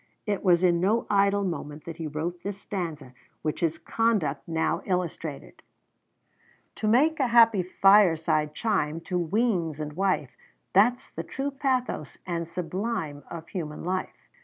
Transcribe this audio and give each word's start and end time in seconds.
It 0.25 0.43
was 0.43 0.63
in 0.63 0.79
no 0.81 1.05
idle 1.11 1.43
moment 1.43 1.83
that 1.85 1.97
he 1.97 2.07
wrote 2.07 2.41
this 2.41 2.59
stanza, 2.59 3.13
which 3.43 3.59
his 3.59 3.77
conduct 3.77 4.47
now 4.47 4.81
illustrated: 4.85 5.61
"To 6.77 6.87
make 6.87 7.19
a 7.19 7.27
happy 7.27 7.61
fireside 7.61 8.55
chime 8.55 8.99
To 9.01 9.19
weans 9.19 9.79
and 9.79 9.93
wife, 9.93 10.35
That's 10.73 11.11
the 11.11 11.21
true 11.23 11.51
pathos 11.51 12.17
and 12.25 12.47
sublime 12.47 13.23
Of 13.29 13.49
human 13.49 13.83
life." 13.83 14.27